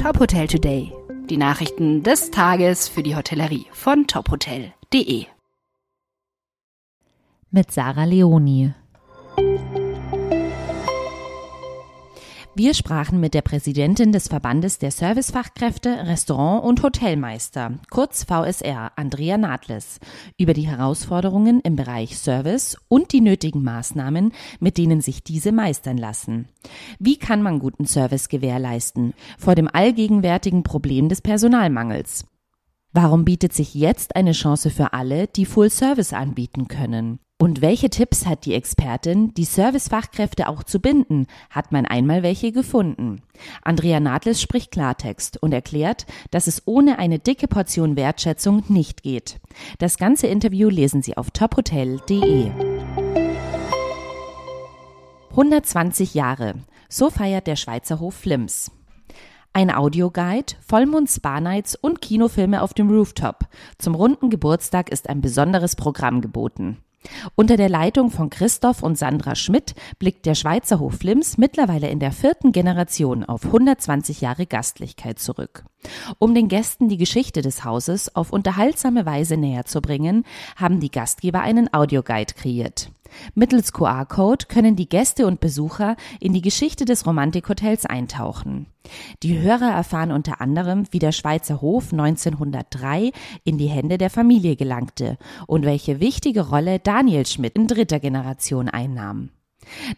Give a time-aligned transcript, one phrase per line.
[0.00, 0.92] Top Hotel Today.
[1.28, 5.26] Die Nachrichten des Tages für die Hotellerie von tophotel.de.
[7.50, 8.72] Mit Sarah Leoni.
[12.54, 19.38] Wir sprachen mit der Präsidentin des Verbandes der Servicefachkräfte, Restaurant- und Hotelmeister, kurz VSR, Andrea
[19.38, 20.00] Nadles,
[20.38, 25.98] über die Herausforderungen im Bereich Service und die nötigen Maßnahmen, mit denen sich diese meistern
[25.98, 26.48] lassen.
[26.98, 32.24] Wie kann man guten Service gewährleisten vor dem allgegenwärtigen Problem des Personalmangels?
[32.92, 37.18] Warum bietet sich jetzt eine Chance für alle, die Full Service anbieten können?
[37.40, 41.26] Und welche Tipps hat die Expertin, die Servicefachkräfte auch zu binden?
[41.50, 43.22] Hat man einmal welche gefunden?
[43.62, 49.38] Andrea Nadles spricht Klartext und erklärt, dass es ohne eine dicke Portion Wertschätzung nicht geht.
[49.78, 52.50] Das ganze Interview lesen Sie auf tophotel.de.
[55.30, 56.54] 120 Jahre.
[56.88, 58.72] So feiert der Schweizer Hof Flims.
[59.58, 63.40] Ein Audioguide, Vollmond Spa Nights und Kinofilme auf dem Rooftop.
[63.76, 66.76] Zum runden Geburtstag ist ein besonderes Programm geboten.
[67.34, 71.98] Unter der Leitung von Christoph und Sandra Schmidt blickt der Schweizer Hof Flims mittlerweile in
[71.98, 75.64] der vierten Generation auf 120 Jahre Gastlichkeit zurück.
[76.20, 80.22] Um den Gästen die Geschichte des Hauses auf unterhaltsame Weise näher zu bringen,
[80.54, 82.87] haben die Gastgeber einen Audioguide kreiert.
[83.34, 88.66] Mittels QR-Code können die Gäste und Besucher in die Geschichte des Romantikhotels eintauchen.
[89.22, 93.12] Die Hörer erfahren unter anderem, wie der Schweizer Hof 1903
[93.44, 98.68] in die Hände der Familie gelangte und welche wichtige Rolle Daniel Schmidt in dritter Generation
[98.68, 99.30] einnahm.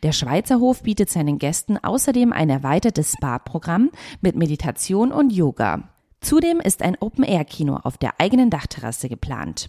[0.02, 5.84] Der Schweizer Hof bietet seinen Gästen außerdem ein erweitertes Spa-Programm mit Meditation und Yoga.
[6.20, 9.68] Zudem ist ein Open-Air-Kino auf der eigenen Dachterrasse geplant.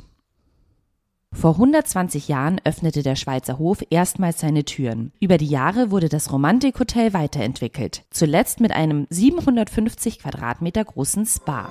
[1.34, 5.12] Vor 120 Jahren öffnete der Schweizer Hof erstmals seine Türen.
[5.20, 11.70] Über die Jahre wurde das Romantikhotel weiterentwickelt, zuletzt mit einem 750 Quadratmeter großen Spa.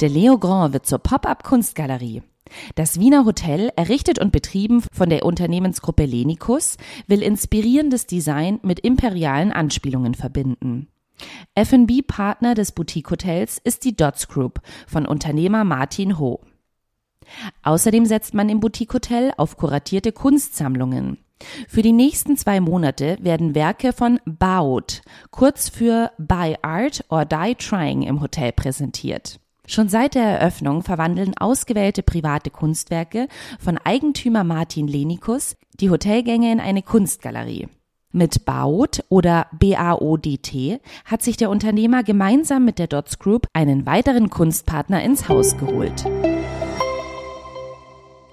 [0.00, 2.22] Der Leo Grand wird zur Pop-up-Kunstgalerie.
[2.74, 9.52] Das Wiener Hotel, errichtet und betrieben von der Unternehmensgruppe Lenicus, will inspirierendes Design mit imperialen
[9.52, 10.88] Anspielungen verbinden.
[11.54, 16.40] F&B-Partner des Boutique-Hotels ist die Dots Group von Unternehmer Martin Ho.
[17.62, 21.18] Außerdem setzt man im Boutique-Hotel auf kuratierte Kunstsammlungen.
[21.68, 27.54] Für die nächsten zwei Monate werden Werke von Baut, kurz für Buy Art or Die
[27.54, 29.38] Trying im Hotel präsentiert.
[29.66, 33.28] Schon seit der Eröffnung verwandeln ausgewählte private Kunstwerke
[33.60, 37.68] von Eigentümer Martin Lenikus die Hotelgänge in eine Kunstgalerie.
[38.10, 44.30] Mit Baut oder BAODT hat sich der Unternehmer gemeinsam mit der Dots Group einen weiteren
[44.30, 46.06] Kunstpartner ins Haus geholt.